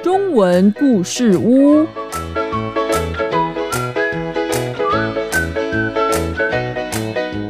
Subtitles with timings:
[0.00, 1.84] 中文故事屋。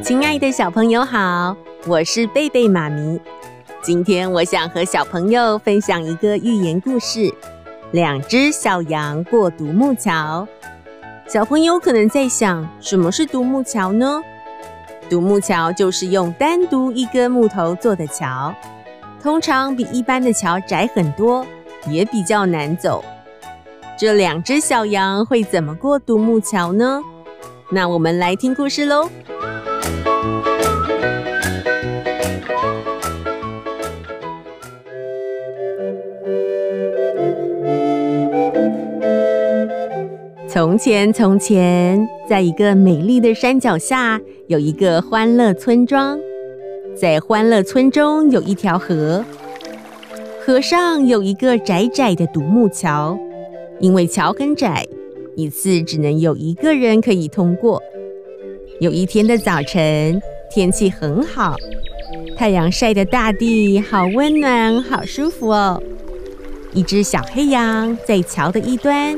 [0.02, 1.54] 亲爱的小朋友好，
[1.86, 3.20] 我是贝贝妈咪。
[3.82, 7.30] 今天我想和小朋友分享一个寓言故事：
[7.90, 10.48] 两只小羊过独木桥。
[11.28, 14.22] 小朋友可能在想，什么是独木桥呢？
[15.10, 18.54] 独木桥就是用单独一根木头做的桥。
[19.22, 21.46] 通常比一般的桥窄很多，
[21.88, 23.04] 也比较难走。
[23.96, 27.00] 这两只小羊会怎么过独木桥呢？
[27.70, 29.08] 那我们来听故事喽。
[40.48, 46.18] 从前，从前，在一个美丽的山脚下，有一个欢乐村庄。
[47.00, 49.24] 在欢乐村中有一条河，
[50.44, 53.18] 河上有一个窄窄的独木桥，
[53.80, 54.86] 因为桥很窄，
[55.34, 57.82] 一次只能有一个人可以通过。
[58.80, 60.20] 有一天的早晨，
[60.52, 61.56] 天气很好，
[62.36, 65.82] 太阳晒得大地好温暖，好舒服哦。
[66.72, 69.16] 一只小黑羊在桥的一端，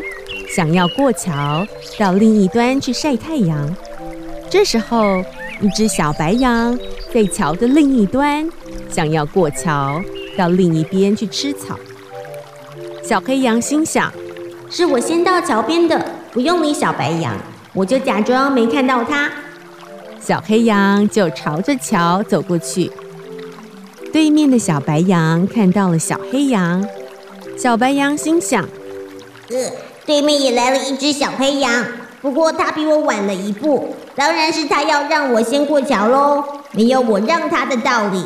[0.54, 1.66] 想要过桥
[1.98, 3.74] 到另一端去晒太阳。
[4.48, 5.22] 这时候，
[5.60, 6.78] 一只小白羊
[7.14, 8.44] 在桥的另一端，
[8.90, 10.02] 想要过桥
[10.36, 11.78] 到另一边去吃草。
[13.04, 14.12] 小黑羊心想
[14.68, 17.32] ：“是我先到桥边的，不用理小白羊，
[17.72, 19.30] 我就假装没看到它。”
[20.20, 22.90] 小黑羊就朝着桥走过去。
[24.12, 26.84] 对面的小白羊看到了小黑羊，
[27.56, 28.68] 小白羊心想
[29.50, 29.70] ：“呃，
[30.04, 31.86] 对面也来了一只小黑羊。”
[32.20, 36.42] 不过它比我晚了一步，当然是它要让我先过桥喽，
[36.74, 38.24] 没有我让他的道理。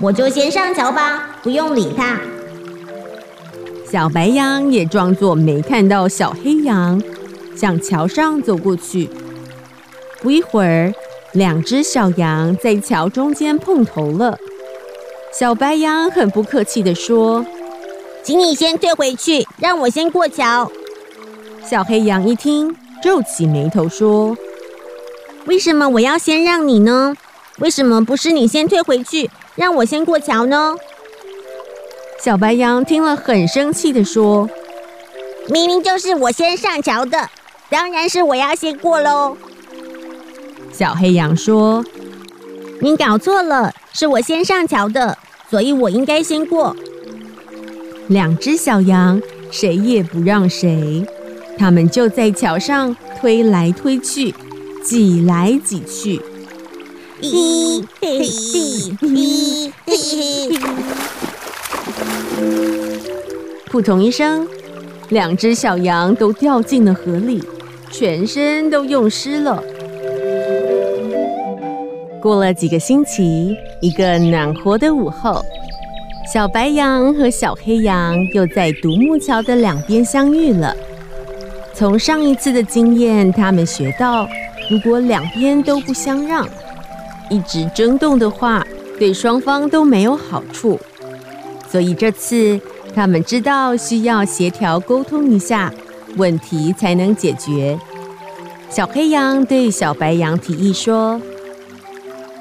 [0.00, 2.20] 我就先上桥吧，不用理他。
[3.90, 7.02] 小白羊也装作没看到小黑羊，
[7.56, 9.08] 向桥上走过去。
[10.20, 10.92] 不一会儿，
[11.32, 14.38] 两只小羊在桥中间碰头了。
[15.32, 17.44] 小白羊很不客气地说
[18.22, 20.70] ：“请你先退回去，让我先过桥。”
[21.64, 24.36] 小黑羊一听，皱起眉头说
[25.46, 27.14] ：“为什么我要先让你呢？
[27.58, 30.74] 为什么不是你先退回去，让我先过桥呢？”
[32.20, 34.48] 小白羊听了很生气地说
[35.48, 37.28] ：“明明就是我先上桥的，
[37.70, 39.36] 当然是我要先过喽。”
[40.72, 41.84] 小黑羊说
[42.80, 45.16] ：“你搞错了，是我先上桥的，
[45.48, 46.74] 所以我应该先过。”
[48.08, 49.20] 两只小羊
[49.50, 51.06] 谁也不让谁。
[51.58, 54.32] 他们就在桥上推来推去，
[54.84, 56.20] 挤来挤去。
[57.20, 58.24] 咦嘿嘿
[59.02, 59.96] 咦嘿
[60.46, 60.58] 嘿！
[63.66, 64.46] 扑通一声，
[65.08, 67.42] 两只小羊都掉进了河里，
[67.90, 69.62] 全身都用湿了。
[72.22, 75.44] 过了几个星期，一个暖和的午后，
[76.32, 80.76] 小白羊和小黑羊又在独木桥的两边相遇了。
[81.74, 84.28] 从上一次的经验，他们学到，
[84.70, 86.48] 如果两边都不相让，
[87.30, 88.66] 一直争斗的话，
[88.98, 90.78] 对双方都没有好处。
[91.70, 92.60] 所以这次
[92.94, 95.72] 他们知道需要协调沟通一下，
[96.16, 97.78] 问题才能解决。
[98.70, 101.20] 小黑羊对小白羊提议说：“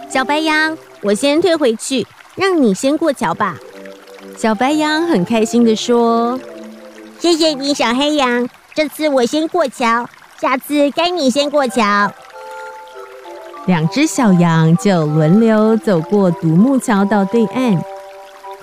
[0.09, 2.06] 小白羊，我先退回去，
[2.36, 3.56] 让你先过桥吧。”
[4.38, 6.40] 小白羊很开心地说
[7.19, 10.08] ：“谢谢你，小黑羊。”这次我先过桥，
[10.40, 12.12] 下次该你先过桥。
[13.67, 17.79] 两只小羊就轮流走过独木桥到对岸。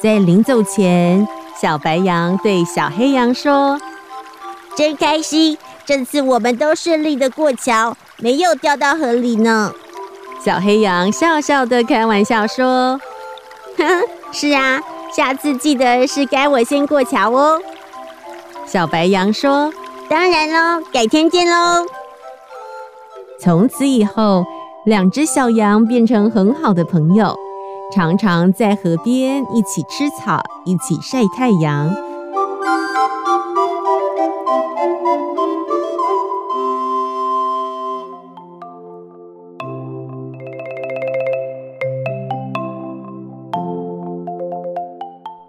[0.00, 1.26] 在临走前，
[1.60, 3.78] 小白羊对小黑羊说
[4.76, 9.72] ：“真开心，这次我们都顺利的过桥，没有掉到河里呢。”
[10.44, 13.00] 小黑羊笑笑的开玩笑说
[13.78, 14.80] ：“哼， 是啊，
[15.14, 17.60] 下次记得是该我先过桥哦。”
[18.66, 19.72] 小白羊说。
[20.06, 21.86] 当然喽，改天见喽！
[23.40, 24.44] 从此以后，
[24.84, 27.34] 两只小羊变成很好的朋友，
[27.90, 31.90] 常常在河边一起吃草，一起晒太阳。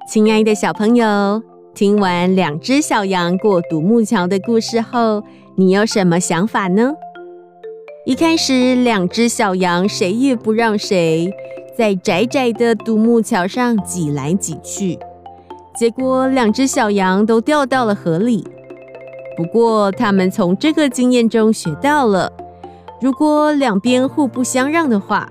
[0.09, 1.43] 亲爱的小朋友。
[1.73, 5.21] 听完两只小羊过独木桥的故事后，
[5.57, 6.93] 你有什么想法呢？
[8.06, 11.34] 一开始，两只小羊谁也不让谁，
[11.75, 15.00] 在窄窄的独木桥上挤来挤去。
[15.75, 18.46] 结果两只小羊都掉到了河里。
[19.36, 22.31] 不过，他们从这个经验中学到了，
[23.02, 25.28] 如果两边互不相让的话，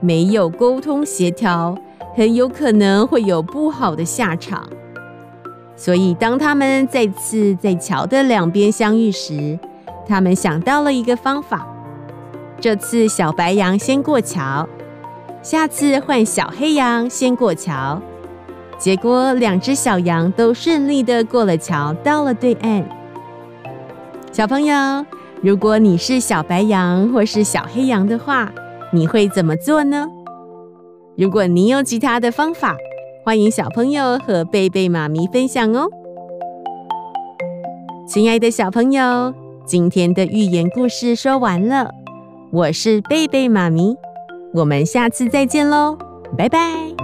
[0.00, 1.78] 没有沟通协调，
[2.16, 4.68] 很有可能会有不好的下场。
[5.76, 9.56] 所以，当他们再次在桥的两边相遇时，
[10.08, 11.64] 他们想到了一个方法。
[12.58, 14.66] 这次小白羊先过桥，
[15.42, 18.00] 下次换小黑羊先过桥。
[18.78, 22.84] 结果，两只小羊都顺利的过了桥，到了对岸。
[24.32, 25.04] 小朋友，
[25.42, 28.50] 如果你是小白羊或是小黑羊的话，
[28.92, 30.06] 你会怎么做呢？
[31.16, 32.76] 如果你有其他的方法，
[33.24, 35.88] 欢迎小朋友和贝贝妈咪分享哦。
[38.08, 41.90] 亲爱的小朋友，今天的寓言故事说完了，
[42.56, 43.94] 我是贝贝妈咪，
[44.54, 45.98] 我们下次再见喽，
[46.38, 46.95] 拜拜。